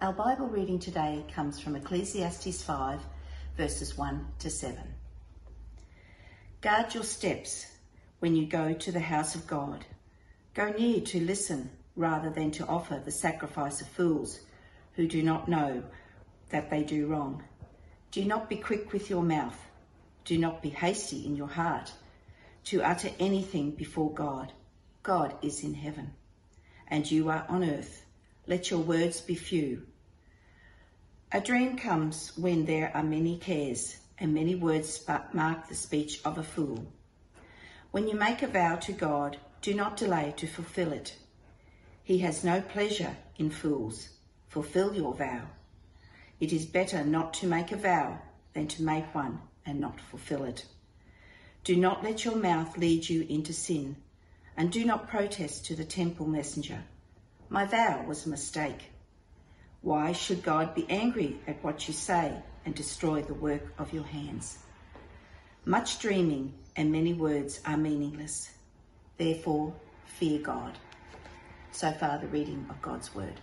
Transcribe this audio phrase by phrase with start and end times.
[0.00, 3.00] Our Bible reading today comes from Ecclesiastes 5,
[3.56, 4.78] verses 1 to 7.
[6.60, 7.66] Guard your steps
[8.20, 9.84] when you go to the house of God.
[10.54, 14.38] Go near to listen rather than to offer the sacrifice of fools
[14.94, 15.82] who do not know
[16.50, 17.42] that they do wrong.
[18.12, 19.58] Do not be quick with your mouth.
[20.24, 21.90] Do not be hasty in your heart
[22.66, 24.52] to utter anything before God.
[25.02, 26.12] God is in heaven,
[26.86, 28.04] and you are on earth.
[28.46, 29.87] Let your words be few.
[31.30, 36.38] A dream comes when there are many cares, and many words mark the speech of
[36.38, 36.90] a fool.
[37.90, 41.16] When you make a vow to God, do not delay to fulfill it.
[42.02, 44.08] He has no pleasure in fools.
[44.46, 45.42] Fulfill your vow.
[46.40, 48.20] It is better not to make a vow
[48.54, 50.64] than to make one and not fulfill it.
[51.62, 53.96] Do not let your mouth lead you into sin,
[54.56, 56.84] and do not protest to the temple messenger.
[57.50, 58.92] My vow was a mistake.
[59.82, 62.34] Why should God be angry at what you say
[62.66, 64.58] and destroy the work of your hands?
[65.66, 68.50] Much dreaming and many words are meaningless.
[69.18, 69.72] Therefore,
[70.04, 70.76] fear God.
[71.70, 73.40] So far, the reading of God's word.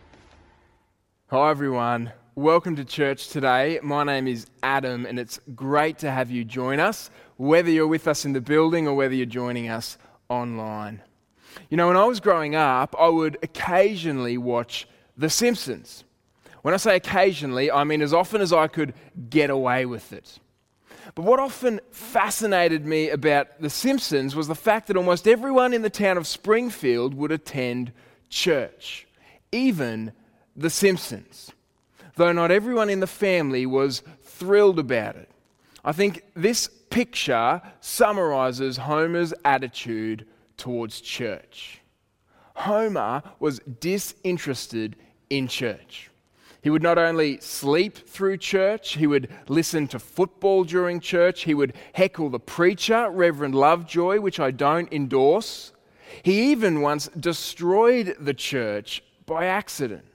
[1.28, 2.12] Hi, everyone.
[2.36, 3.80] Welcome to church today.
[3.82, 8.10] My name is Adam, and it's great to have you join us, whether you're with
[8.10, 11.02] us in the building or whether you're joining us online.
[11.70, 16.04] You know, when I was growing up, I would occasionally watch The Simpsons.
[16.66, 18.96] When I say occasionally, I mean as often as I could
[19.30, 20.40] get away with it.
[21.14, 25.84] But what often fascinated me about The Simpsons was the fact that almost everyone in
[25.84, 27.92] the town of Springfield would attend
[28.30, 29.06] church,
[29.52, 30.12] even
[30.56, 31.52] The Simpsons,
[32.16, 35.30] though not everyone in the family was thrilled about it.
[35.84, 40.26] I think this picture summarizes Homer's attitude
[40.58, 41.82] towards church.
[42.56, 44.96] Homer was disinterested
[45.30, 46.10] in church.
[46.66, 51.54] He would not only sleep through church, he would listen to football during church, he
[51.54, 55.74] would heckle the preacher, Reverend Lovejoy, which I don't endorse.
[56.24, 60.06] He even once destroyed the church by accident.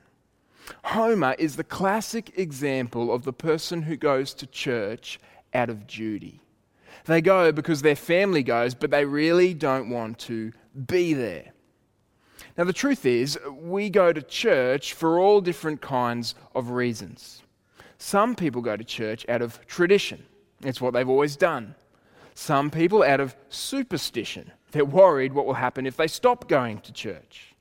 [0.87, 5.21] Homer is the classic example of the person who goes to church
[5.55, 6.41] out of duty.
[7.05, 10.53] They go because their family goes, but they really don't want to
[10.85, 11.53] be there.
[12.57, 17.43] Now, the truth is, we go to church for all different kinds of reasons.
[17.99, 20.25] Some people go to church out of tradition,
[20.63, 21.75] it's what they've always done.
[22.35, 26.93] Some people out of superstition, they're worried what will happen if they stop going to
[26.93, 27.55] church.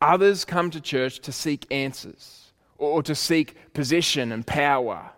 [0.00, 5.10] Others come to church to seek answers or to seek position and power.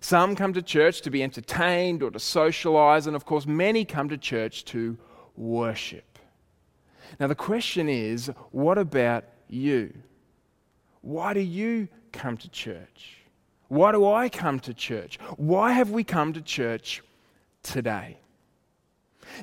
[0.00, 4.08] Some come to church to be entertained or to socialize, and of course, many come
[4.08, 4.96] to church to
[5.36, 6.13] worship.
[7.20, 9.92] Now, the question is what about you?
[11.00, 13.18] Why do you come to church?
[13.68, 15.18] Why do I come to church?
[15.36, 17.02] Why have we come to church
[17.62, 18.18] today?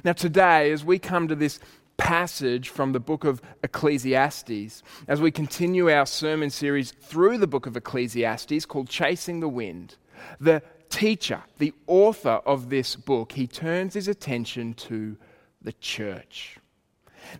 [0.04, 1.60] Now, today, as we come to this
[1.98, 7.66] passage from the book of Ecclesiastes, as we continue our sermon series through the book
[7.66, 9.98] of Ecclesiastes called Chasing the Wind,
[10.40, 15.18] the teacher, the author of this book, he turns his attention to
[15.62, 16.58] the church.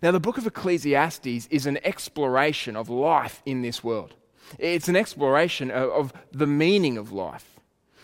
[0.02, 4.14] Now, the book of Ecclesiastes is an exploration of life in this world,
[4.58, 7.60] it's an exploration of, the meaning of life.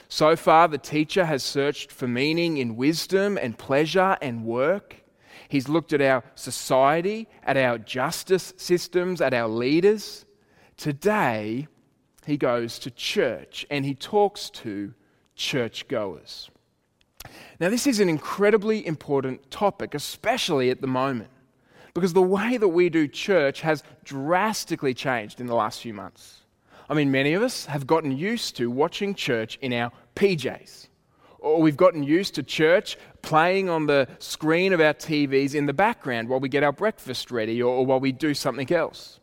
[0.09, 4.97] So far, the teacher has searched for meaning in wisdom and pleasure and work.
[5.49, 10.25] He's looked at our society, at our justice systems, at our leaders.
[10.78, 11.69] Today,
[12.25, 14.94] he goes to church and he talks to
[15.34, 16.50] churchgoers.
[17.61, 21.31] Now, this is an incredibly important topic, especially at the moment.
[21.98, 26.42] Because the way that we do church has drastically changed in the last few months.
[26.88, 30.87] I mean, many of us have gotten used to watching church in our PJs.
[31.41, 35.72] Or we've gotten used to church playing on the screen of our TVs in the
[35.72, 39.19] background while we get our breakfast ready or, while we do something else.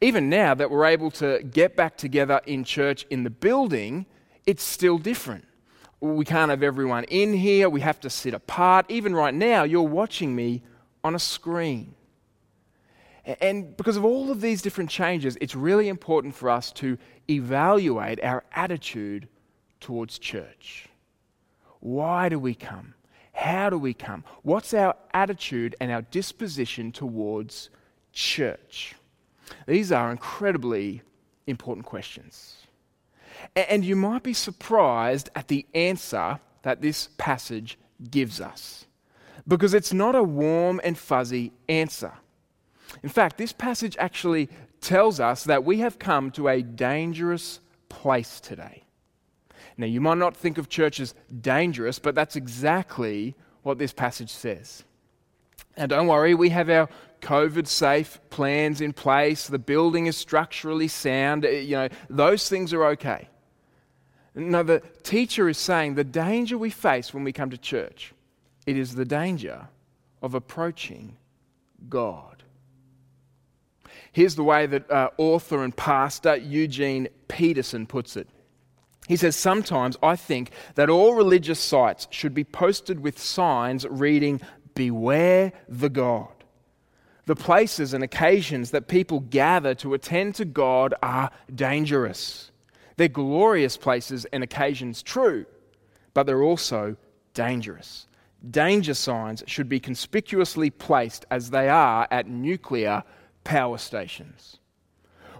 [0.00, 4.06] Even now that we're able to get back together in church in the building,
[4.46, 5.44] it's still different.
[6.00, 8.86] We can't have everyone in here, we have to sit apart.
[8.88, 10.62] Even right now, you're watching me
[11.04, 11.94] on a screen.
[13.40, 16.98] And because of all of these different changes, it's really important for us to
[17.28, 19.28] evaluate our attitude
[19.80, 20.88] towards church.
[21.80, 22.94] Why do we come?
[23.32, 24.24] How do we come?
[24.42, 27.70] What's our attitude and our disposition towards
[28.12, 28.94] church?
[29.66, 31.02] These are incredibly
[31.46, 32.56] important questions.
[33.56, 37.78] And you might be surprised at the answer that this passage
[38.10, 38.86] gives us,
[39.46, 42.12] because it's not a warm and fuzzy answer.
[43.02, 44.48] In fact, this passage actually
[44.80, 48.84] tells us that we have come to a dangerous place today.
[49.76, 54.30] Now, you might not think of church as dangerous, but that's exactly what this passage
[54.30, 54.84] says.
[55.76, 56.88] And don't worry, we have our
[57.22, 59.48] COVID safe plans in place.
[59.48, 61.44] The building is structurally sound.
[61.44, 63.28] Uh, you know, those things are okay.
[64.34, 68.12] No, the teacher is saying the danger we face when we come to church,
[68.66, 69.68] it is the danger
[70.22, 71.16] of approaching
[71.88, 72.33] God.
[74.14, 78.28] Here's the way that uh, author and pastor Eugene Peterson puts it.
[79.08, 84.40] He says, Sometimes I think that all religious sites should be posted with signs reading,
[84.76, 86.28] Beware the God.
[87.26, 92.52] The places and occasions that people gather to attend to God are dangerous.
[92.96, 95.44] They're glorious places and occasions, true,
[96.12, 96.96] but they're also
[97.32, 98.06] dangerous.
[98.48, 103.02] Danger signs should be conspicuously placed as they are at nuclear
[103.44, 104.58] power stations.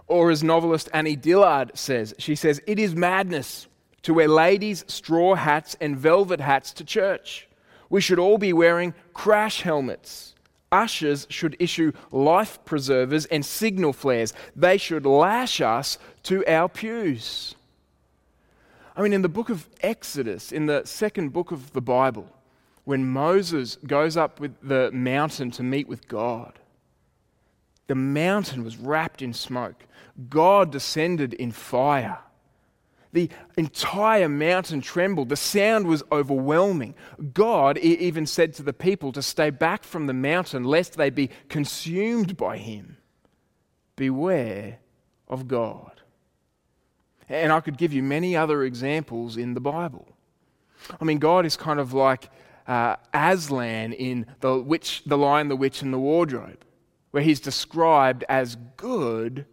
[0.07, 3.67] Or, as novelist Annie Dillard says, she says, It is madness
[4.03, 7.47] to wear ladies' straw hats and velvet hats to church.
[7.89, 10.35] We should all be wearing crash helmets.
[10.71, 14.33] Ushers should issue life preservers and signal flares.
[14.55, 17.55] They should lash us to our pews.
[18.95, 22.29] I mean, in the book of Exodus, in the second book of the Bible,
[22.83, 26.59] when Moses goes up with the mountain to meet with God,
[27.87, 29.85] the mountain was wrapped in smoke.
[30.29, 32.19] God descended in fire.
[33.13, 35.29] The entire mountain trembled.
[35.29, 36.95] The sound was overwhelming.
[37.33, 41.29] God even said to the people to stay back from the mountain lest they be
[41.47, 42.97] consumed by him.
[43.95, 44.79] Beware
[45.27, 46.01] of God.
[47.29, 50.07] And I could give you many other examples in the Bible.
[50.99, 52.29] I mean, God is kind of like
[52.67, 56.64] uh, Aslan in the, witch, the Lion, the Witch, and the Wardrobe
[57.15, 59.45] where he's described as good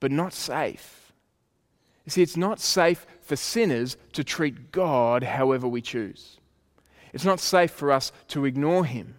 [0.00, 1.12] but not safe.
[2.06, 6.38] You see, it's not safe for sinners to treat God however we choose.
[7.12, 9.16] It's not safe for us to ignore him,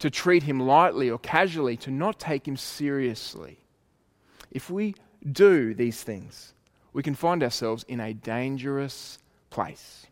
[0.00, 3.60] to treat him lightly or casually, to not take him seriously.
[4.50, 4.96] If we
[5.30, 6.54] do these things,
[6.92, 9.16] we can find ourselves in a dangerous
[9.50, 10.08] place.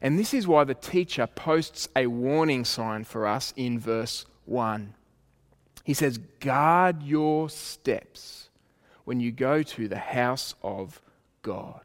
[0.00, 4.94] And this is why the teacher posts a warning sign for us in verse 1.
[5.84, 8.48] He says, Guard your steps
[9.04, 11.00] when you go to the house of
[11.42, 11.82] God.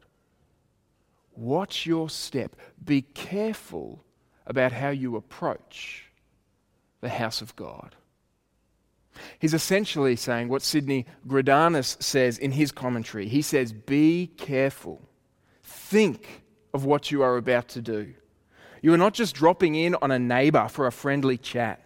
[1.36, 2.56] Watch your step.
[2.82, 4.02] Be careful
[4.46, 6.06] about how you approach
[7.00, 7.94] the house of God.
[9.38, 13.28] He's essentially saying what Sidney Greidanus says in his commentary.
[13.28, 15.00] He says, Be careful.
[15.62, 16.42] Think
[16.72, 18.14] of what you are about to do.
[18.82, 21.82] You are not just dropping in on a neighbor for a friendly chat.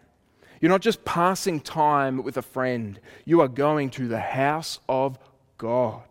[0.65, 5.19] You're not just passing time with a friend, you are going to the house of
[5.59, 6.05] God.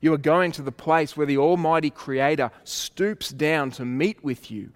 [0.00, 4.52] You are going to the place where the Almighty Creator stoops down to meet with
[4.52, 4.70] you.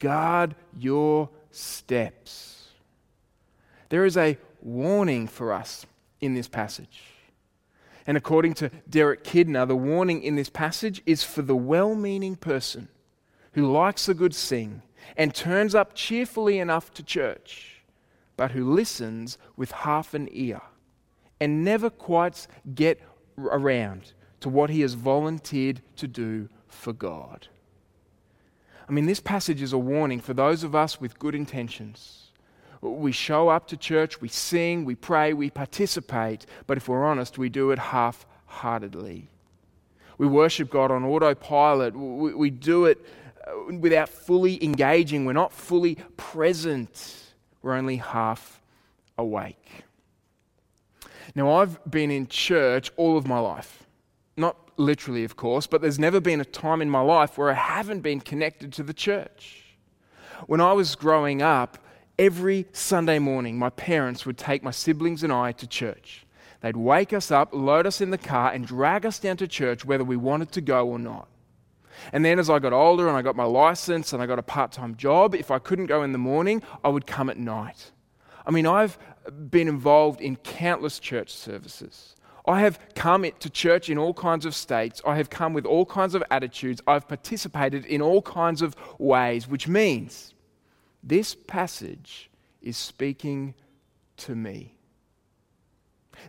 [0.00, 2.70] Guard your steps.
[3.90, 5.86] There is a warning for us
[6.20, 7.04] in this passage.
[8.08, 12.34] And according to Derek Kidner, the warning in this passage is for the well meaning
[12.34, 12.88] person
[13.52, 14.82] who likes a good sing
[15.16, 17.77] and turns up cheerfully enough to church
[18.38, 20.62] but who listens with half an ear
[21.40, 23.02] and never quite get
[23.36, 27.48] around to what he has volunteered to do for God.
[28.88, 32.30] I mean, this passage is a warning for those of us with good intentions.
[32.80, 37.38] We show up to church, we sing, we pray, we participate, but if we're honest,
[37.38, 39.28] we do it half heartedly.
[40.16, 43.04] We worship God on autopilot, we, do it
[43.44, 47.27] uh, without fully engaging, we're not fully present
[47.62, 48.60] we're only half
[49.16, 49.84] awake.
[51.34, 53.84] Now, I've been in church all of my life.
[54.36, 57.54] Not literally, of course, but there's never been a time in my life where I
[57.54, 59.76] haven't been connected to the church.
[60.46, 61.78] When I was growing up,
[62.18, 66.24] every Sunday morning, my parents would take my siblings and I to church.
[66.60, 69.84] They'd wake us up, load us in the car, and drag us down to church
[69.84, 71.28] whether we wanted to go or not.
[72.12, 74.42] And then as I got older and I got my license and I got a
[74.42, 77.92] part time job, if I couldn't go in the morning, I would come at night.
[78.46, 78.98] I mean, I've
[79.50, 82.14] been involved in countless church services.
[82.46, 85.02] I have come to church in all kinds of states.
[85.06, 86.80] I have come with all kinds of attitudes.
[86.86, 90.32] I've participated in all kinds of ways, which means
[91.02, 92.30] this passage
[92.62, 93.54] is speaking
[94.18, 94.78] to me.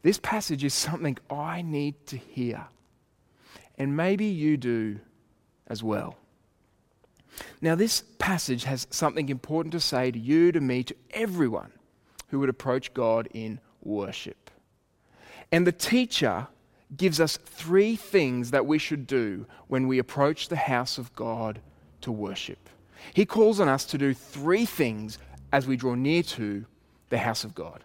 [0.01, 2.67] This passage is something I need to hear.
[3.77, 4.99] And maybe you do
[5.69, 6.17] as well.
[7.61, 11.71] Now, this passage has something important to say to you, to me, to everyone
[12.29, 14.51] who would approach God in worship.
[15.51, 16.47] And the teacher
[16.95, 21.59] gives us three things that we should do when we approach the house of God
[22.01, 22.69] to worship.
[23.13, 25.17] He calls on us to do three things
[25.51, 26.65] as we draw near to
[27.09, 27.83] the house of God.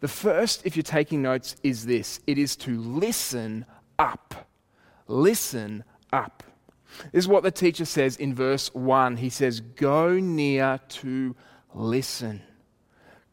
[0.00, 3.64] The first, if you're taking notes, is this it is to listen
[3.98, 4.34] up.
[5.06, 6.42] Listen up.
[7.12, 9.16] This is what the teacher says in verse 1.
[9.16, 11.36] He says, Go near to
[11.74, 12.42] listen.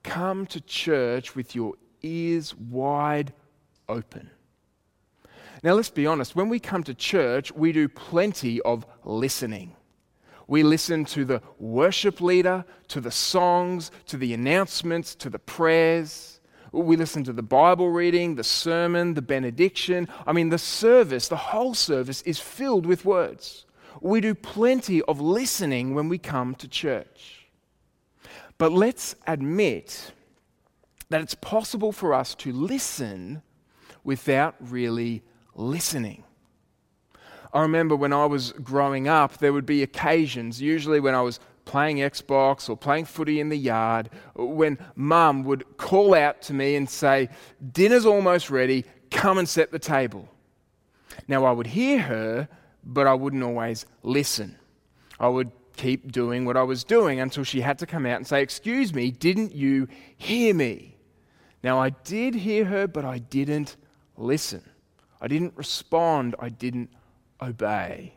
[0.03, 3.33] Come to church with your ears wide
[3.89, 4.29] open.
[5.63, 9.75] Now, let's be honest, when we come to church, we do plenty of listening.
[10.47, 16.34] We listen to the worship leader, to the songs, to the announcements, to the prayers.
[16.75, 20.09] We listen to the Bible reading, the sermon, the benediction.
[20.27, 23.65] I mean, the service, the whole service is filled with words.
[24.01, 27.47] We do plenty of listening when we come to church.
[28.57, 30.11] But let's admit
[31.09, 33.41] that it's possible for us to listen
[34.03, 35.23] without really
[35.55, 36.23] listening.
[37.53, 41.39] I remember when I was growing up, there would be occasions, usually when I was
[41.65, 46.75] playing Xbox or playing footy in the yard, when mum would call out to me
[46.75, 47.29] and say,
[47.73, 50.29] Dinner's almost ready, come and set the table.
[51.27, 52.47] Now, I would hear her,
[52.83, 54.57] but I wouldn't always listen.
[55.19, 58.27] I would keep doing what I was doing until she had to come out and
[58.27, 60.97] say, Excuse me, didn't you hear me?
[61.63, 63.75] Now, I did hear her, but I didn't
[64.17, 64.61] listen.
[65.19, 66.35] I didn't respond.
[66.39, 66.91] I didn't
[67.41, 68.13] obey.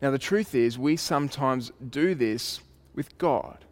[0.00, 2.60] Now, the truth is, we sometimes do this
[2.94, 3.64] with God.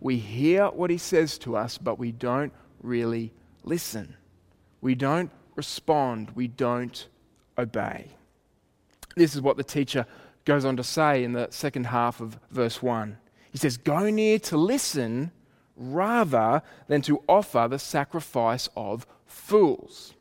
[0.00, 3.32] We hear what He says to us, but we don't really
[3.64, 4.16] listen.
[4.80, 6.30] We don't respond.
[6.34, 7.06] We don't
[7.58, 8.08] obey.
[9.16, 10.06] This is what the teacher
[10.44, 13.16] goes on to say in the second half of verse 1.
[13.50, 15.30] He says, Go near to listen
[15.76, 20.14] rather than to offer the sacrifice of fools.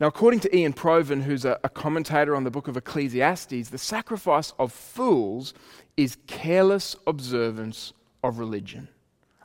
[0.00, 3.76] Now, according to Ian Provan, who's a, a, commentator on the book of Ecclesiastes, the
[3.76, 5.52] sacrifice of fools
[5.94, 7.92] is careless observance
[8.24, 8.88] of religion,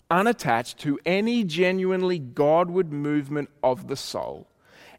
[0.10, 4.48] unattached to any genuinely Godward movement of the soul,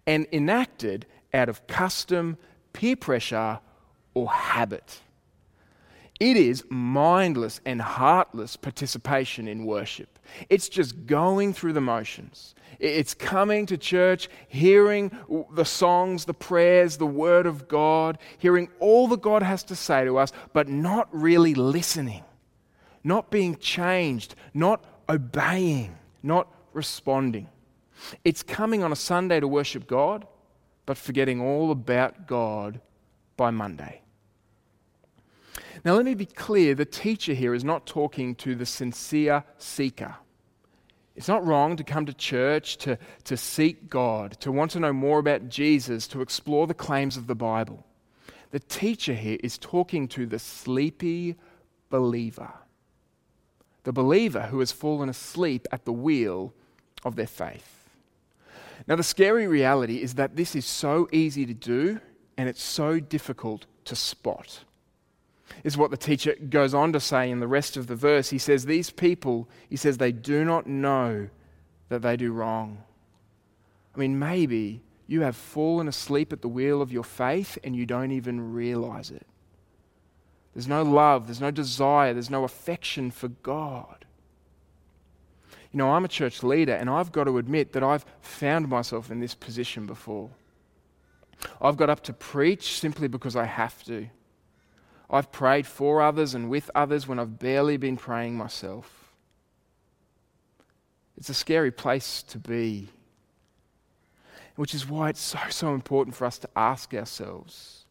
[0.07, 2.37] and enacted out of custom,
[2.75, 3.61] peer pressure,
[4.13, 5.01] or habit.
[6.19, 10.19] It is mindless and heartless participation in worship.
[10.49, 12.55] It's just going through the motions.
[12.79, 15.11] It's coming to church, hearing
[15.53, 20.05] the songs, the prayers, the word of God, hearing all that God has to say
[20.05, 22.25] to us, but not really listening,
[23.05, 27.49] not being changed, not obeying, not responding.
[28.25, 30.27] It's coming on a Sunday to worship God,
[30.87, 32.81] but forgetting all about God
[33.37, 34.03] by Monday.
[35.85, 40.15] Now, let me be clear the teacher here is not talking to the sincere seeker.
[41.15, 44.93] It's not wrong to come to church to, to seek God, to want to know
[44.93, 47.87] more about Jesus, to explore the claims of the Bible.
[48.51, 51.37] The teacher here is talking to the sleepy
[51.89, 52.53] believer,
[53.85, 56.53] the believer who has fallen asleep at the wheel
[57.05, 57.89] of their faith.
[58.87, 62.01] Now, the scary reality is that this is so easy to do
[62.37, 64.61] and it's so difficult to spot
[65.65, 68.31] is what the teacher goes on to say in the rest of the verse.
[68.31, 71.29] He says, These people, he says, they do not know
[71.89, 72.83] that they do wrong.
[73.95, 77.87] I mean, maybe you have fallen asleep at the wheel of your faith and you
[77.87, 79.27] don't even realize it.
[80.55, 84.05] There's no love, there's no desire, there's no affection for God.
[85.73, 89.11] You know, I'm a church leader and I've got to admit that I've found myself
[89.11, 90.31] in this position before.
[91.61, 94.09] I've got up to preach simply because I have to.
[95.09, 99.15] I've prayed for others and with others when I've barely been praying myself.
[101.17, 102.89] It's a scary place to be,
[104.57, 107.85] which is why it's so, so important for us to ask ourselves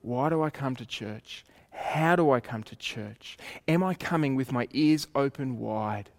[0.00, 1.46] why do I come to church?
[1.70, 3.38] How do I come to church?
[3.66, 6.10] Am I coming with my ears open wide?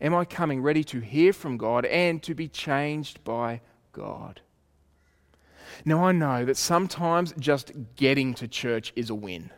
[0.00, 3.60] Am I coming ready to hear from God and to be changed by
[3.92, 4.40] God?
[5.84, 9.50] Now, I know that sometimes just getting to church is a win.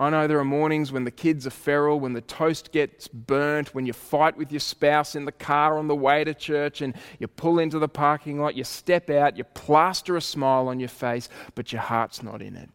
[0.00, 3.74] I know there are mornings when the kids are feral, when the toast gets burnt,
[3.74, 6.94] when you fight with your spouse in the car on the way to church, and
[7.18, 10.88] you pull into the parking lot, you step out, you plaster a smile on your
[10.88, 12.70] face, but your heart's not in it.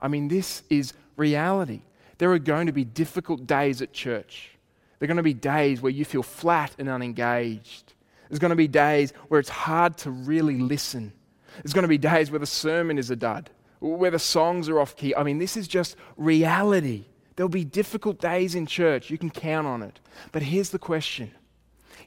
[0.00, 1.82] I mean, this is reality.
[2.18, 4.50] There are going to be difficult days at church.
[4.98, 7.94] There are going to be days where you feel flat and unengaged.
[8.28, 11.12] There's going to be days where it's hard to really listen.
[11.56, 14.80] There's going to be days where the sermon is a dud, where the songs are
[14.80, 15.14] off key.
[15.14, 17.06] I mean, this is just reality.
[17.36, 19.10] There'll be difficult days in church.
[19.10, 20.00] You can count on it.
[20.32, 21.32] But here's the question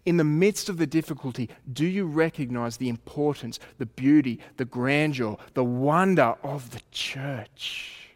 [0.06, 5.38] In the midst of the difficulty, do you recognize the importance, the beauty, the grandeur,
[5.54, 8.10] the wonder of the church?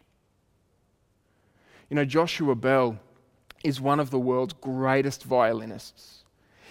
[1.90, 2.98] You know, Joshua Bell
[3.64, 6.24] is one of the world's greatest violinists.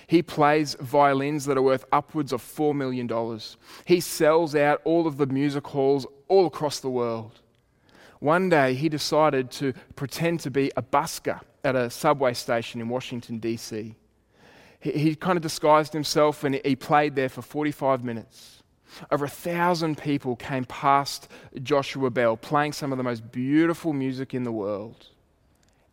[0.08, 3.10] He plays violins that are worth upwards of $4 million.
[3.86, 7.42] He sells out all of the music halls all across the world.
[8.20, 12.88] One day he decided to pretend to be a busker at a subway station in
[12.88, 13.96] Washington, D.C.
[14.80, 18.64] He, he kind of disguised himself and he played there for 45 minutes.
[19.12, 21.30] Over a thousand people came past
[21.62, 25.08] Joshua Bell playing some of the most beautiful music in the world,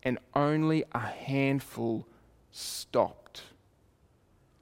[0.04, 2.06] and only a handful
[2.52, 3.23] stopped.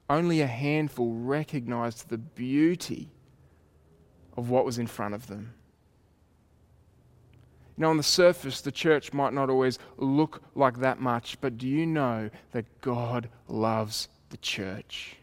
[0.09, 3.11] Only a handful recognized the beauty
[4.35, 5.53] of what was in front of them.
[7.77, 11.57] You know, on the surface, the church might not always look like that much, but
[11.57, 15.17] do you know that God loves the church?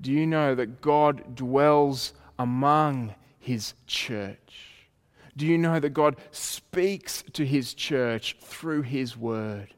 [0.00, 4.88] Do you know that God dwells among his church?
[5.36, 9.74] Do you know that God speaks to his church through his word?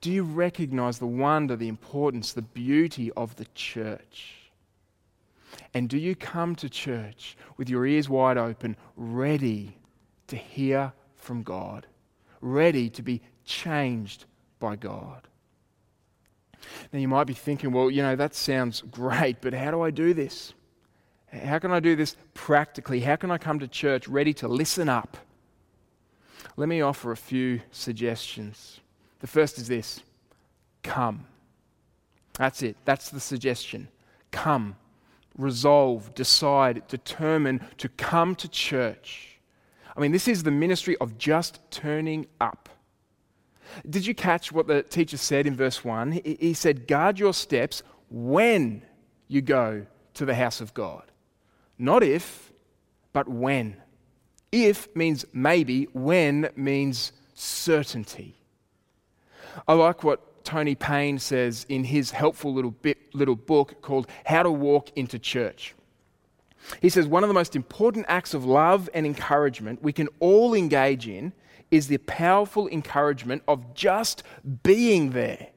[0.00, 4.34] Do you recognize the wonder, the importance, the beauty of the church?
[5.72, 9.76] And do you come to church with your ears wide open, ready
[10.28, 11.86] to hear from God,
[12.40, 14.24] ready to be changed
[14.58, 15.26] by God.
[16.92, 19.90] Now, you might be thinking, well, you know, that sounds great, but how do I
[19.90, 20.52] do this?
[21.32, 23.00] How can I do this practically?
[23.00, 25.16] How can I come to church ready to listen up?
[26.56, 28.80] Let me offer a few suggestions.
[29.20, 30.00] The first is this
[30.82, 31.26] come.
[32.34, 32.76] That's it.
[32.84, 33.88] That's the suggestion.
[34.30, 34.76] Come.
[35.36, 39.36] Resolve, decide, determine to come to church
[39.96, 42.68] I mean, this is the ministry of just turning up.
[43.88, 46.20] Did you catch what the teacher said in verse 1?
[46.38, 48.82] He said, Guard your steps when
[49.26, 51.10] you go to the house of God.
[51.78, 52.52] Not if,
[53.12, 53.76] but when.
[54.52, 58.36] If means maybe, when means certainty.
[59.66, 64.42] I like what Tony Payne says in his helpful little, bit, little book called How
[64.42, 65.74] to Walk into Church.
[66.80, 70.54] He says one of the most important acts of love and encouragement we can all
[70.54, 71.32] engage in
[71.70, 74.22] is the powerful encouragement of just
[74.62, 75.48] being there.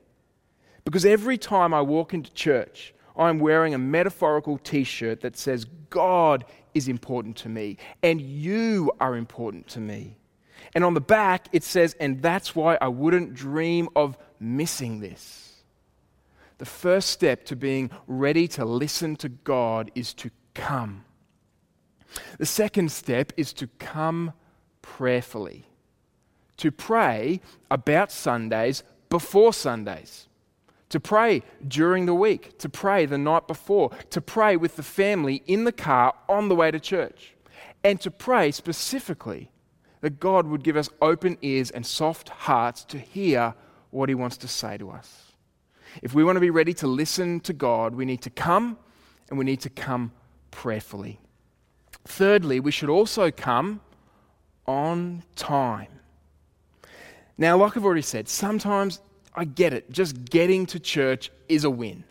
[0.85, 5.65] Because every time I walk into church, I'm wearing a metaphorical t shirt that says,
[5.89, 10.17] God is important to me, and you are important to me.
[10.73, 15.63] And on the back, it says, and that's why I wouldn't dream of missing this.
[16.57, 21.05] The first step to being ready to listen to God is to come.
[22.37, 24.33] The second step is to come
[24.81, 25.67] prayerfully,
[26.57, 27.39] to pray
[27.71, 30.27] about Sundays before Sundays,
[30.89, 35.43] to pray during the week, to pray the night before, to pray with the family
[35.45, 37.35] in the car on the way to church,
[37.83, 39.51] and to pray specifically
[40.01, 43.53] that God would give us open ears and soft hearts to hear
[43.91, 45.33] what He wants to say to us.
[46.01, 48.77] If we want to be ready to listen to God, we need to come
[49.29, 50.11] and we need to come
[50.51, 51.19] prayerfully.
[52.05, 53.81] Thirdly, we should also come
[54.65, 55.87] on time.
[57.37, 59.01] Now, like I've already said, sometimes
[59.33, 62.03] I get it, just getting to church is a win.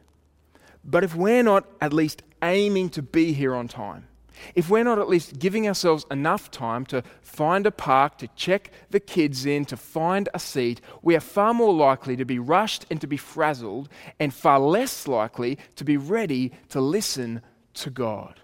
[0.84, 4.06] But if we're not at least aiming to be here on time,
[4.54, 8.70] if we're not at least giving ourselves enough time to find a park, to check
[8.90, 12.86] the kids in, to find a seat, we are far more likely to be rushed
[12.90, 17.42] and to be frazzled, and far less likely to be ready to listen
[17.74, 18.40] to God.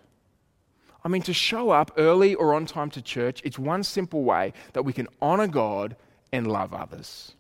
[1.05, 4.55] I mean, to show up early or on time to church, it's one simple way
[4.73, 5.97] that we can honor God
[6.33, 7.35] and love others.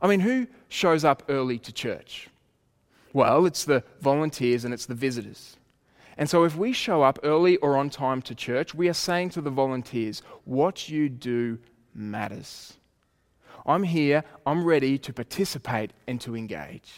[0.00, 2.28] I mean, who shows up early to church?
[3.12, 5.56] Well, it's the volunteers and it's the visitors.
[6.16, 9.30] And so, if we show up early or on time to church, we are saying
[9.30, 11.58] to the volunteers, what you do
[11.94, 12.74] matters.
[13.64, 16.92] I'm here, I'm ready to participate and to engage.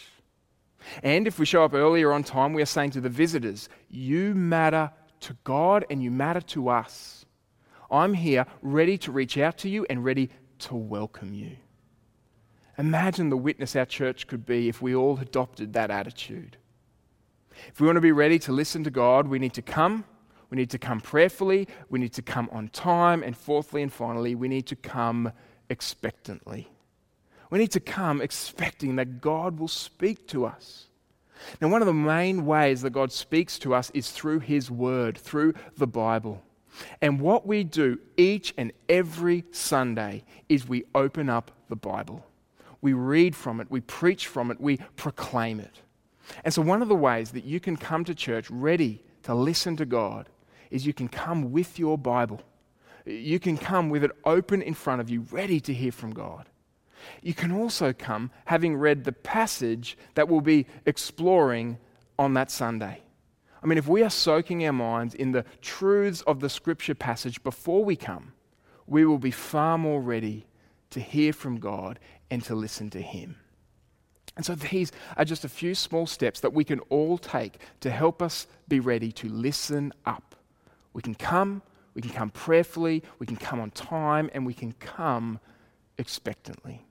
[1.02, 3.68] And if we show up early or on time, we are saying to the visitors,
[3.88, 7.24] you matter to God and you matter to us.
[7.90, 11.56] I'm here ready to reach out to you and ready to welcome you.
[12.76, 16.56] Imagine the witness our church could be if we all adopted that attitude.
[17.68, 20.04] If we want to be ready to listen to God, we need to come.
[20.50, 21.68] We need to come prayerfully.
[21.88, 23.22] We need to come on time.
[23.22, 25.32] And fourthly and finally, we need to come
[25.68, 26.68] expectantly.
[27.50, 30.88] We need to come expecting that God will speak to us.
[31.60, 35.18] Now, one of the main ways that God speaks to us is through His Word,
[35.18, 36.42] through the Bible.
[37.00, 42.24] And what we do each and every Sunday is we open up the Bible.
[42.80, 45.80] We read from it, we preach from it, we proclaim it.
[46.44, 49.76] And so, one of the ways that you can come to church ready to listen
[49.76, 50.28] to God
[50.70, 52.40] is you can come with your Bible.
[53.04, 56.48] You can come with it open in front of you, ready to hear from God.
[57.22, 61.78] You can also come having read the passage that we'll be exploring
[62.18, 63.02] on that Sunday.
[63.62, 67.42] I mean, if we are soaking our minds in the truths of the scripture passage
[67.42, 68.32] before we come,
[68.86, 70.46] we will be far more ready
[70.90, 71.98] to hear from God
[72.30, 73.36] and to listen to Him.
[74.36, 77.90] And so these are just a few small steps that we can all take to
[77.90, 80.34] help us be ready to listen up.
[80.92, 81.62] We can come,
[81.94, 85.38] we can come prayerfully, we can come on time, and we can come
[85.98, 86.84] expectantly.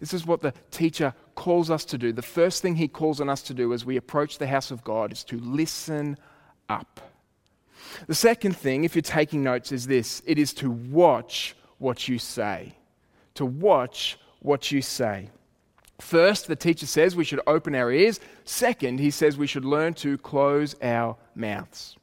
[0.00, 2.12] This is what the teacher calls us to do.
[2.12, 4.82] The first thing he calls on us to do as we approach the house of
[4.82, 6.16] God is to listen
[6.68, 7.00] up.
[8.06, 12.18] The second thing, if you're taking notes, is this it is to watch what you
[12.18, 12.74] say.
[13.34, 15.30] To watch what you say.
[16.04, 18.20] First, the teacher says we should open our ears.
[18.44, 21.96] Second, he says we should learn to close our mouths.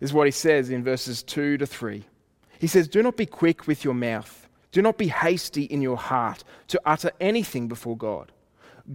[0.00, 2.02] This is what he says in verses 2 to 3.
[2.58, 5.96] He says, Do not be quick with your mouth, do not be hasty in your
[5.96, 8.32] heart to utter anything before God.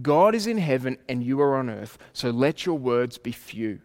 [0.02, 3.80] God is in heaven and you are on earth, so let your words be few.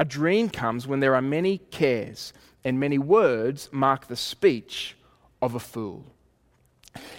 [0.00, 2.32] A dream comes when there are many cares,
[2.64, 4.96] and many words mark the speech
[5.40, 6.06] of a fool.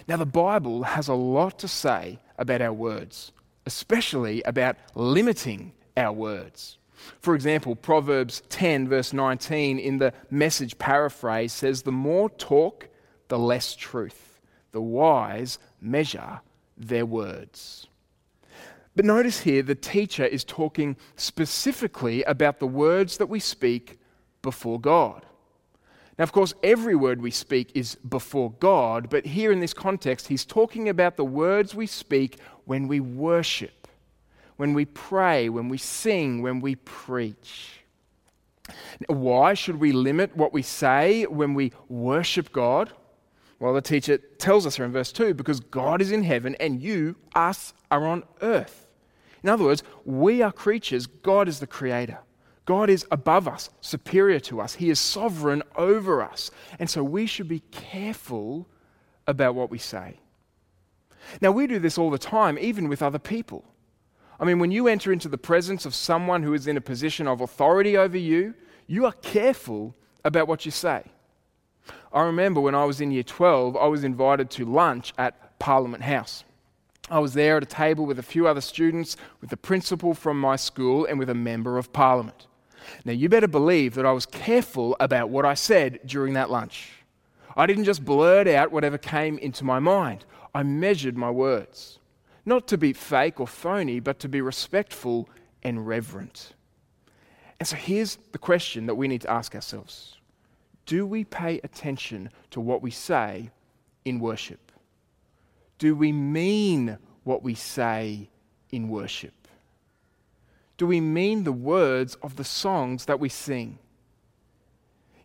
[0.08, 3.32] Now, the Bible has a lot to say about our words,
[3.66, 6.78] especially about limiting our words.
[7.20, 12.88] For example, Proverbs 10, verse 19, in the message paraphrase, says, The more talk,
[13.28, 14.40] the less truth.
[14.72, 16.40] The wise measure
[16.76, 17.86] their words.
[18.96, 23.98] But notice here, the teacher is talking specifically about the words that we speak
[24.42, 25.24] before God.
[26.20, 30.28] Now, of course, every word we speak is before God, but here in this context,
[30.28, 33.88] he's talking about the words we speak when we worship,
[34.58, 37.80] when we pray, when we sing, when we preach.
[39.06, 42.92] Why should we limit what we say when we worship God?
[43.58, 46.82] Well, the teacher tells us here in verse 2 because God is in heaven and
[46.82, 48.88] you, us, are on earth.
[49.42, 52.18] In other words, we are creatures, God is the creator.
[52.70, 54.74] God is above us, superior to us.
[54.74, 56.52] He is sovereign over us.
[56.78, 58.68] And so we should be careful
[59.26, 60.20] about what we say.
[61.40, 63.64] Now, we do this all the time, even with other people.
[64.38, 67.26] I mean, when you enter into the presence of someone who is in a position
[67.26, 68.54] of authority over you,
[68.86, 71.02] you are careful about what you say.
[72.12, 76.04] I remember when I was in year 12, I was invited to lunch at Parliament
[76.04, 76.44] House.
[77.10, 80.40] I was there at a table with a few other students, with the principal from
[80.40, 82.46] my school, and with a member of Parliament.
[83.04, 86.90] Now, you better believe that I was careful about what I said during that lunch.
[87.56, 91.98] I didn't just blurt out whatever came into my mind, I measured my words.
[92.44, 95.28] Not to be fake or phony, but to be respectful
[95.62, 96.54] and reverent.
[97.58, 100.16] And so here's the question that we need to ask ourselves
[100.86, 103.50] Do we pay attention to what we say
[104.04, 104.72] in worship?
[105.78, 108.30] Do we mean what we say
[108.70, 109.39] in worship?
[110.80, 113.78] Do we mean the words of the songs that we sing?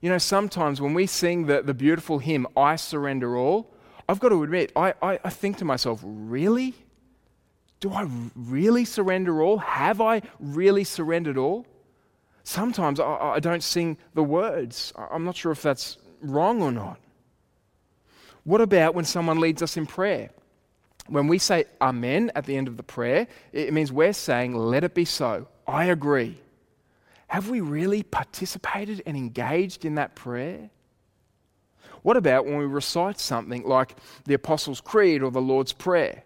[0.01, 3.71] You know, sometimes when we sing the, the beautiful hymn, I Surrender All,
[4.09, 6.73] I've got to admit, I, I, I think to myself, really?
[7.79, 9.59] Do I really surrender all?
[9.59, 11.65] Have I really surrendered all?
[12.43, 14.91] Sometimes I, I don't sing the words.
[15.09, 16.99] I'm not sure if that's wrong or not.
[18.43, 20.31] What about when someone leads us in prayer?
[21.07, 24.83] When we say Amen at the end of the prayer, it means we're saying, Let
[24.83, 25.47] it be so.
[25.67, 26.39] I agree.
[27.27, 30.69] Have we really participated and engaged in that prayer?
[32.01, 36.23] What about when we recite something like the Apostles' Creed or the Lord's Prayer?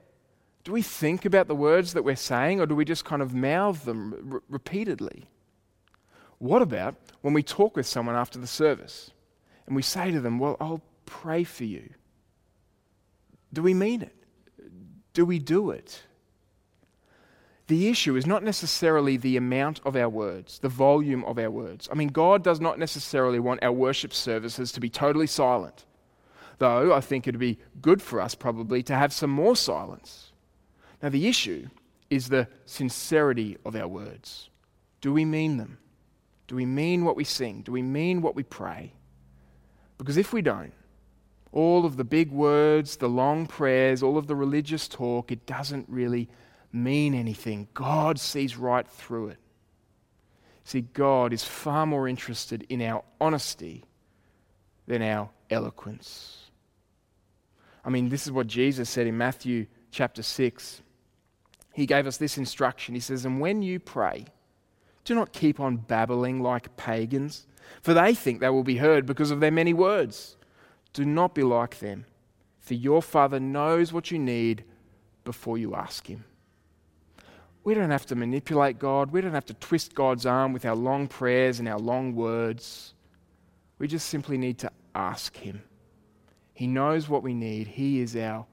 [0.66, 3.34] Do we think about the words that we're saying or do we just kind of
[3.34, 5.26] mouth them r- repeatedly?
[6.38, 9.12] What about when we talk with someone after the service
[9.68, 11.90] and we say to them, Well, I'll pray for you?
[13.54, 14.19] Do we mean it?
[15.20, 16.04] Do we do it?
[17.68, 21.90] The issue is not necessarily the amount of our words, the volume of our words.
[21.92, 25.84] I mean, God does not necessarily want our worship services to be totally silent,
[26.60, 30.32] though I think it'd be good for us probably to have some more silence.
[31.04, 31.68] Now, the issue
[32.10, 34.50] is the sincerity of our words.
[35.02, 35.80] Do we mean them?
[36.48, 37.64] Do we mean what we sing?
[37.64, 38.94] Do we mean what we pray?
[39.98, 40.72] Because if we don't,
[41.52, 45.88] all of the big words, the long prayers, all of the religious talk, it doesn't
[45.90, 46.30] really
[46.72, 47.68] mean anything.
[47.74, 49.40] God sees right through it.
[50.64, 53.86] See, God is far more interested in our honesty
[54.86, 56.52] than our eloquence.
[57.84, 60.82] I mean, this is what Jesus said in Matthew chapter 6.
[61.74, 62.94] he gave us this instruction.
[62.94, 64.26] He says, And when you pray,
[65.06, 67.48] do not keep on babbling like pagans,
[67.82, 70.36] for they think they will be heard because of their many words.
[70.94, 72.06] Do not be like them,
[72.60, 74.64] for your Father knows what you need
[75.24, 76.24] before you ask Him.
[77.64, 79.12] We don't have to manipulate God.
[79.12, 82.94] We don't have to twist God's arm with our long prayers and our long words.
[83.78, 85.62] We just simply need to ask Him.
[86.54, 87.68] He knows what we need.
[87.68, 88.46] He is our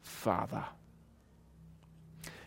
[0.00, 0.64] Father.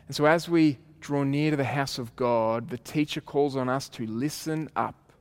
[0.08, 3.69] And so, as we draw near to the house of God, the teacher calls on
[3.69, 5.13] us to listen up.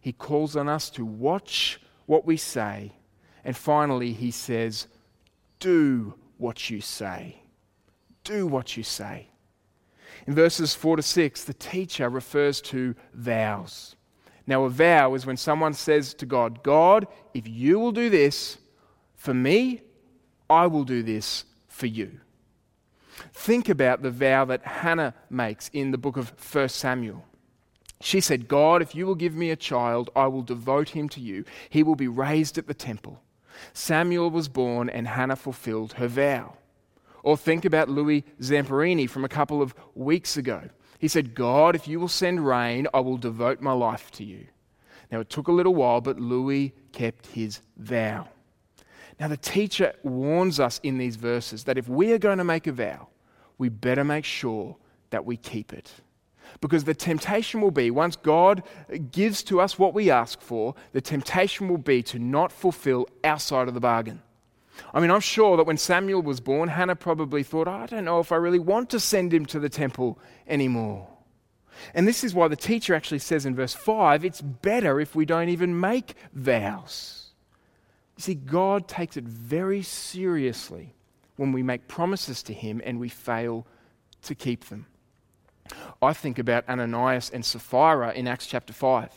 [0.00, 2.92] He calls on us to watch what we say.
[3.44, 4.86] And finally, he says,
[5.58, 7.42] Do what you say.
[8.24, 9.28] Do what you say.
[10.26, 13.96] In verses 4 to 6, the teacher refers to vows.
[14.46, 18.58] Now, a vow is when someone says to God, God, if you will do this
[19.16, 19.82] for me,
[20.50, 22.20] I will do this for you.
[23.32, 27.24] Think about the vow that Hannah makes in the book of 1 Samuel.
[28.00, 31.20] She said, God, if you will give me a child, I will devote him to
[31.20, 31.44] you.
[31.70, 33.22] He will be raised at the temple.
[33.72, 36.56] Samuel was born, and Hannah fulfilled her vow.
[37.22, 40.68] Or think about Louis Zamperini from a couple of weeks ago.
[40.98, 44.46] He said, God, if you will send rain, I will devote my life to you.
[45.10, 48.28] Now, it took a little while, but Louis kept his vow.
[49.20, 52.66] Now, the teacher warns us in these verses that if we are going to make
[52.66, 53.08] a vow,
[53.58, 54.76] we better make sure
[55.10, 55.92] that we keep it.
[56.62, 58.62] Because the temptation will be, once God
[59.10, 63.40] gives to us what we ask for, the temptation will be to not fulfill our
[63.40, 64.22] side of the bargain.
[64.94, 68.20] I mean, I'm sure that when Samuel was born, Hannah probably thought, I don't know
[68.20, 71.08] if I really want to send him to the temple anymore.
[71.94, 75.24] And this is why the teacher actually says in verse 5 it's better if we
[75.24, 77.32] don't even make vows.
[78.18, 80.94] You see, God takes it very seriously
[81.34, 83.66] when we make promises to Him and we fail
[84.22, 84.86] to keep them.
[86.00, 89.10] I think about Ananias and Sapphira in Acts chapter 5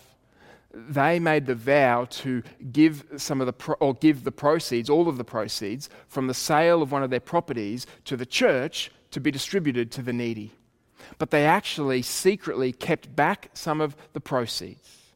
[0.75, 5.07] they made the vow to give some of the pro- or give the proceeds, all
[5.07, 9.19] of the proceeds from the sale of one of their properties to the church to
[9.19, 10.51] be distributed to the needy.
[11.17, 15.13] But they actually secretly kept back some of the proceeds.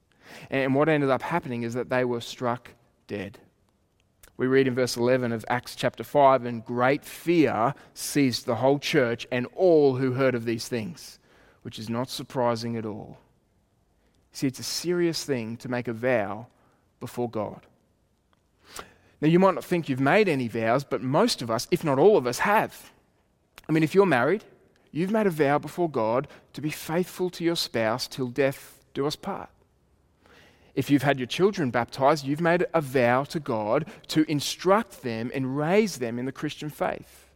[0.50, 2.72] And what ended up happening is that they were struck
[3.08, 3.40] dead.
[4.38, 8.80] We read in verse 11 of Acts chapter 5 and great fear seized the whole
[8.80, 11.19] church and all who heard of these things,
[11.62, 13.18] which is not surprising at all.
[14.32, 16.48] See, it's a serious thing to make a vow
[17.00, 17.62] before God.
[19.22, 22.00] Now, you might not think you've made any vows, but most of us, if not
[22.00, 22.92] all of us, have.
[23.68, 24.44] I mean, if you're married,
[24.92, 29.06] you've made a vow before God to be faithful to your spouse till death do
[29.06, 29.50] us part.
[30.74, 35.30] If you've had your children baptized, you've made a vow to God to instruct them
[35.34, 37.28] and raise them in the Christian faith.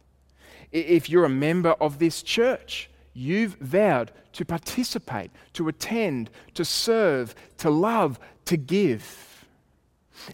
[0.72, 7.34] If you're a member of this church, You've vowed to participate, to attend, to serve,
[7.58, 9.46] to love, to give.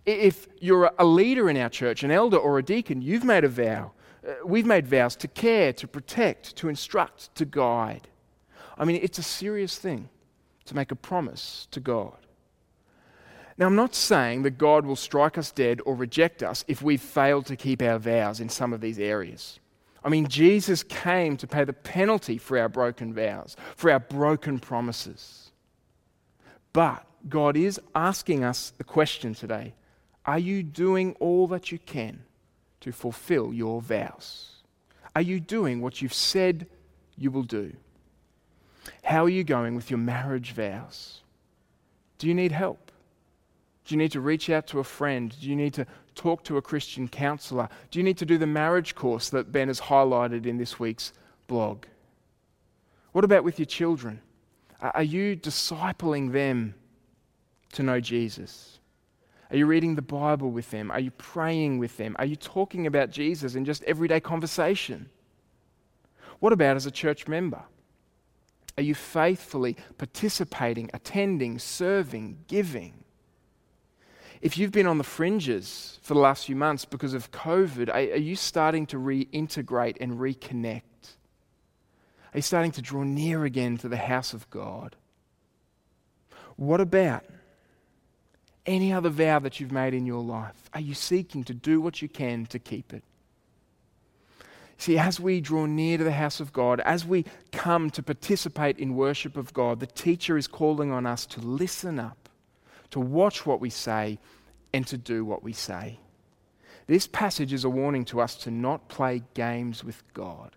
[0.07, 3.49] If you're a leader in our church, an elder or a deacon, you've made a
[3.49, 3.93] vow.
[4.27, 8.09] Uh, we've made vows to care, to protect, to instruct, to guide.
[8.77, 10.09] I mean, it's a serious thing
[10.65, 12.17] to make a promise to God.
[13.59, 17.01] Now, I'm not saying that God will strike us dead or reject us if we've
[17.01, 19.60] failed to keep our vows in some of these areas.
[20.03, 24.59] I mean, Jesus came to pay the penalty for our broken vows, for our broken
[24.59, 25.51] promises.
[26.73, 29.75] But God is asking us the question today
[30.25, 32.23] Are you doing all that you can
[32.81, 34.51] to fulfill your vows?
[35.15, 36.67] Are you doing what you've said
[37.17, 37.73] you will do?
[39.03, 41.21] How are you going with your marriage vows?
[42.19, 42.91] Do you need help?
[43.85, 45.35] Do you need to reach out to a friend?
[45.41, 47.69] Do you need to talk to a Christian counselor?
[47.91, 51.13] Do you need to do the marriage course that Ben has highlighted in this week's
[51.47, 51.85] blog?
[53.13, 54.21] What about with your children?
[54.81, 56.75] Are you discipling them
[57.73, 58.79] to know Jesus?
[59.51, 60.91] Are you reading the Bible with them?
[60.91, 62.15] Are you praying with them?
[62.19, 65.11] Are you talking about Jesus in just everyday conversation?
[66.39, 67.63] What about as a church member?
[68.79, 73.05] Are you faithfully participating, attending, serving, giving?
[74.41, 78.15] If you've been on the fringes for the last few months because of COVID, are,
[78.15, 80.83] are you starting to reintegrate and reconnect?
[82.33, 84.97] Are you starting to draw near again to the house of God?
[86.57, 87.25] What about
[88.65, 90.71] any other vow that you've made in your life?
[90.73, 93.03] Are you seeking to do what you can to keep it?
[94.79, 98.79] See, as we draw near to the house of God, as we come to participate
[98.79, 102.20] in worship of God, the teacher is calling on us to listen up
[102.91, 104.19] to watch what we say,
[104.73, 105.99] and to do what we say.
[106.87, 110.57] This passage is a warning to us to not play games with God.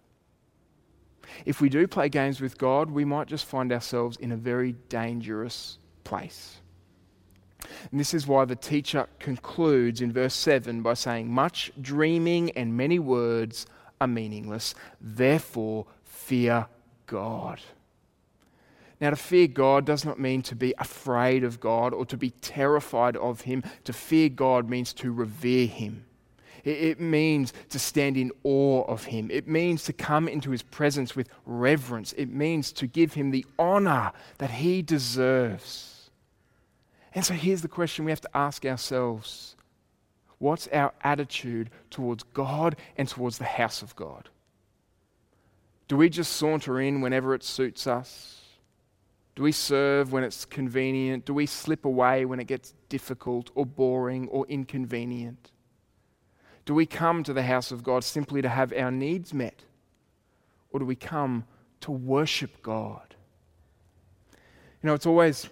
[1.46, 4.74] If we do play games with God, we might just find ourselves in a very
[4.90, 6.58] dangerous place.
[7.92, 12.76] And this is why the teacher concludes in verse 7 by saying, Much dreaming and
[12.76, 13.66] many words
[14.02, 14.76] are meaningless.
[15.00, 16.68] Therefore, fear
[17.06, 17.62] God.
[19.04, 22.30] Now, to fear God does not mean to be afraid of God or to be
[22.30, 23.62] terrified of Him.
[23.84, 26.06] To fear God means to revere Him.
[26.64, 29.30] It means to stand in awe of Him.
[29.30, 32.14] It means to come into His presence with reverence.
[32.14, 36.10] It means to give Him the honor that He deserves.
[37.14, 39.58] And so here's the question we have to ask ourselves
[40.38, 44.30] What's our attitude towards God and towards the house of God?
[45.90, 48.43] Do we just saunter in whenever it suits us?
[49.36, 51.26] Do we serve when it's convenient?
[51.26, 55.52] Do we slip away when it gets difficult or boring or inconvenient?
[56.66, 59.64] Do we come to the house of God simply to have our needs met?
[60.70, 61.46] Or do we come
[61.82, 63.16] to worship God?
[64.82, 65.50] You know, it's always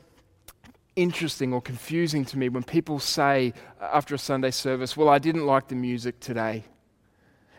[0.96, 5.20] interesting or confusing to me when people say uh, after a Sunday service, Well, I
[5.20, 6.66] didn't like the music today.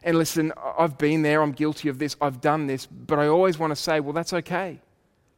[0.05, 3.59] And listen, I've been there, I'm guilty of this, I've done this, but I always
[3.59, 4.81] want to say, Well, that's okay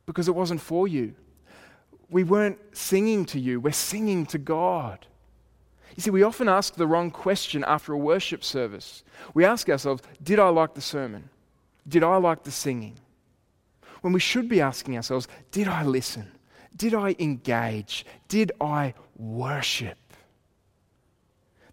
[0.07, 1.15] because it wasn't for you.
[2.11, 5.07] We weren't singing to you, we're singing to God.
[5.97, 9.05] You see, we often ask the wrong question after a worship service.
[9.33, 11.31] We ask ourselves, Did I like the sermon?
[11.87, 12.97] Did I like the singing?
[14.01, 16.33] When we should be asking ourselves, Did I listen?
[16.77, 18.05] Did I engage?
[18.27, 19.99] Did I worship?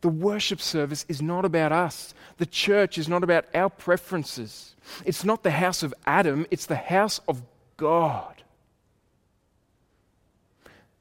[0.02, 2.14] The worship service is not about us.
[2.38, 4.76] The church is not about our preferences.
[5.06, 7.42] It's not the house of Adam, it's the house of
[7.82, 8.44] God.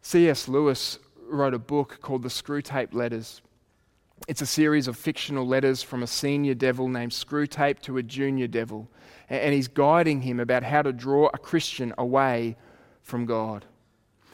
[0.01, 0.49] C.S.
[0.49, 3.43] Lewis wrote a book called The Screwtape Letters.
[4.27, 8.47] It's a series of fictional letters from a senior devil named Screwtape to a junior
[8.47, 8.89] devil,
[9.29, 12.57] and he's guiding him about how to draw a Christian away
[13.03, 13.67] from God.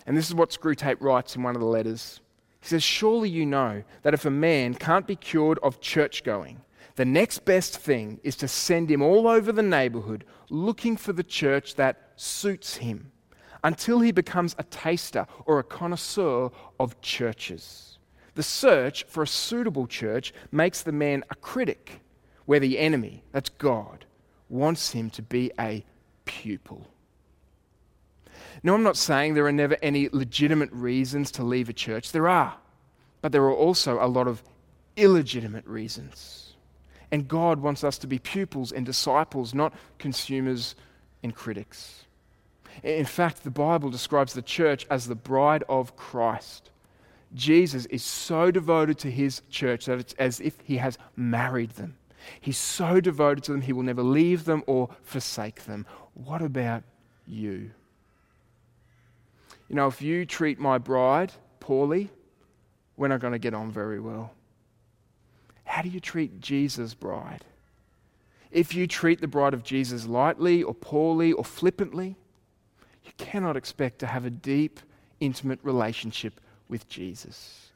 [0.07, 2.21] And this is what Screwtape writes in one of the letters.
[2.61, 6.61] He says, Surely you know that if a man can't be cured of church going,
[6.95, 11.25] the next best thing is to send him all over the neighborhood looking for the
[11.25, 13.13] church that suits him
[13.63, 17.99] until he becomes a taster or a connoisseur of churches.
[18.35, 22.01] The search for a suitable church makes the man a critic,
[22.45, 24.05] where the enemy, that's God,
[24.49, 25.85] wants him to be a
[26.27, 26.87] pupil.
[28.63, 32.13] Now, I'm not saying there are never any legitimate reasons to leave a church.
[32.13, 32.57] There are.
[33.21, 34.43] But there are also a lot of
[34.97, 36.55] illegitimate reasons.
[37.11, 40.75] And God wants us to be pupils and disciples, not consumers
[41.23, 42.06] and critics.
[42.83, 46.71] In fact, the Bible describes the church as the bride of Christ.
[47.35, 51.97] Jesus is so devoted to his church that it's as if he has married them.
[52.41, 55.87] He's so devoted to them, he will never leave them or forsake them.
[56.15, 56.83] What about
[57.27, 57.71] you?
[59.69, 62.11] You know, if you treat my bride poorly,
[62.97, 64.33] we're not going to get on very well.
[65.65, 67.45] How do you treat Jesus' bride?
[68.51, 72.17] If you treat the bride of Jesus lightly or poorly or flippantly,
[73.07, 74.81] you cannot expect to have a deep,
[75.21, 77.71] intimate relationship with Jesus.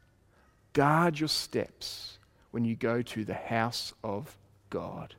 [0.73, 2.19] Guard your steps
[2.51, 4.37] when you go to the house of
[4.71, 5.15] God.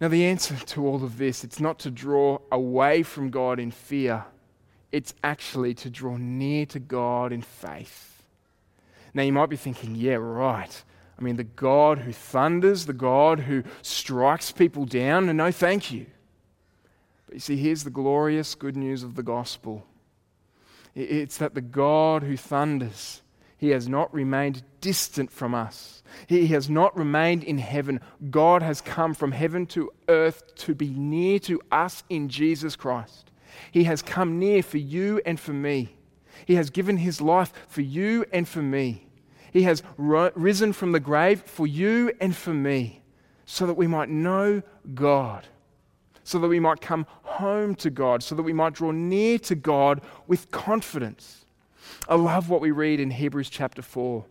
[0.00, 3.70] Now, the answer to all of this, it's not to draw away from God in
[3.70, 4.24] fear,
[4.92, 8.22] it's actually to draw near to God in faith.
[9.12, 10.82] Now, you might be thinking, yeah, right.
[11.18, 15.92] I mean, the God who thunders, the God who strikes people down, and no thank
[15.92, 16.06] you.
[17.30, 19.86] But you see, here's the glorious good news of the gospel
[20.96, 23.22] it's that the God who thunders,
[23.56, 26.02] he has not remained distant from us.
[26.26, 28.00] He has not remained in heaven.
[28.30, 33.30] God has come from heaven to earth to be near to us in Jesus Christ.
[33.70, 35.94] He has come near for you and for me.
[36.46, 39.06] He has given his life for you and for me.
[39.52, 43.02] He has risen from the grave for you and for me,
[43.46, 44.62] so that we might know
[44.92, 45.46] God,
[46.24, 49.54] so that we might come home to God, so that we might draw near to
[49.54, 51.44] God with confidence.
[52.08, 54.24] I love what we read in Hebrews chapter 4,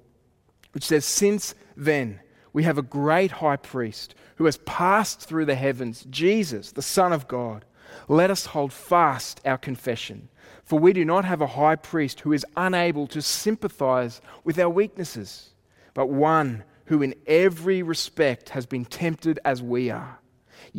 [0.72, 2.20] which says, Since then,
[2.54, 7.14] we have a great high priest who has passed through the heavens, Jesus, the Son
[7.14, 7.66] of God.
[8.08, 10.30] Let us hold fast our confession.
[10.64, 14.70] For we do not have a high priest who is unable to sympathize with our
[14.70, 15.50] weaknesses,
[15.94, 20.20] but one who in every respect has been tempted as we are,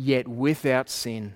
[0.01, 1.33] yet without sin.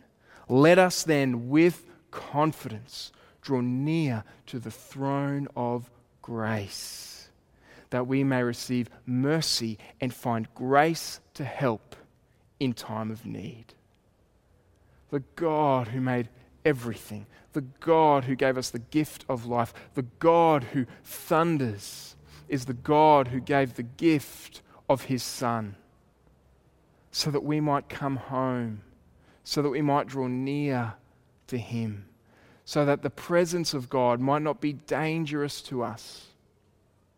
[0.49, 3.11] Let us then with confidence
[3.41, 5.89] draw near to the throne of
[6.21, 7.29] grace,
[7.91, 11.95] that we may receive mercy and find grace to help
[12.59, 13.73] in time of need.
[15.11, 16.27] the God who made
[16.65, 22.15] everything, the God who gave us the gift of life, the God who thunders,
[22.49, 25.75] is the God who gave the gift of his Son
[27.15, 28.81] so that we might come home,
[29.45, 30.95] so that we might draw near
[31.47, 32.05] to him,
[32.65, 36.25] so that the presence of God might not be dangerous to us,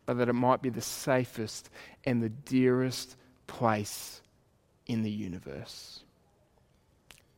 [0.05, 1.71] but that it might be the safest
[2.05, 3.15] and the dearest
[3.47, 4.21] place
[4.85, 6.03] in the universe.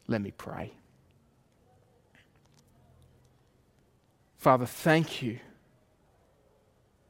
[0.07, 0.73] Let me pray.
[4.35, 5.39] Father, thank you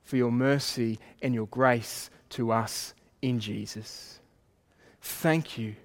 [0.03, 2.93] for your mercy and your grace to us
[3.23, 4.18] in Jesus.
[5.09, 5.75] Thank you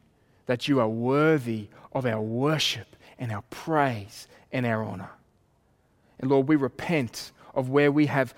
[0.46, 5.10] that you are worthy of our worship and our praise and our honor.
[6.20, 8.34] And Lord, we repent of where we have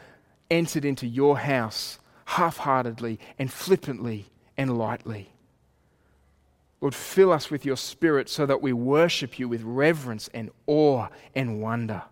[0.50, 4.26] entered into your house half heartedly and flippantly
[4.56, 5.32] and lightly.
[6.80, 11.08] Lord, fill us with your spirit so that we worship you with reverence and awe
[11.34, 12.04] and wonder.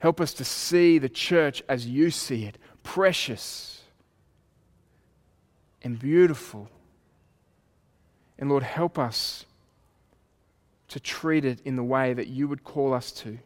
[0.00, 3.80] Help us to see the church as you see it precious
[5.82, 6.68] and beautiful.
[8.42, 9.46] And Lord, help us
[10.88, 13.38] to treat it in the way that you would call us to.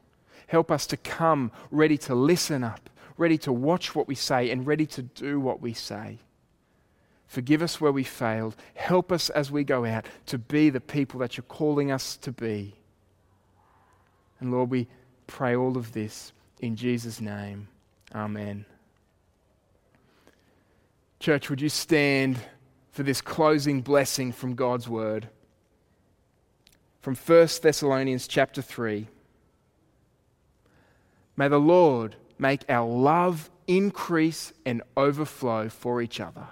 [0.47, 2.89] Help us to come ready to listen up,
[3.19, 6.17] ready to watch what we say, and ready to do what we say.
[7.27, 8.57] Forgive us where we failed.
[8.73, 12.33] Help us as we go out to be the people that you're calling us to
[12.33, 12.75] be.
[14.41, 14.89] And Lord, we
[15.27, 17.69] pray all of this in Jesus' name,
[18.15, 18.65] amen.
[21.21, 22.39] Church, would you stand
[22.97, 25.29] for this closing blessing from God's word?
[27.03, 29.07] From 1 Thessalonians chapter 3.
[31.37, 36.47] May the Lord make our love increase and overflow for each other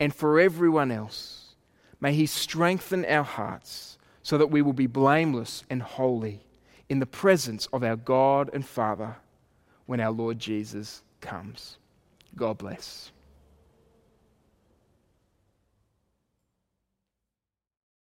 [0.00, 1.54] and for everyone else.
[2.00, 6.40] May He strengthen our hearts so that we will be blameless and holy
[6.88, 9.16] in the presence of our God and Father
[9.84, 11.76] when our Lord Jesus comes.
[12.34, 13.12] God bless.